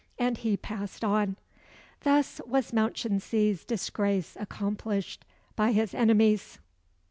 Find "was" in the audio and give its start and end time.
2.47-2.73